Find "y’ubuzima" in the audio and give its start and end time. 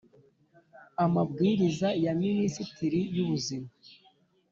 3.15-3.69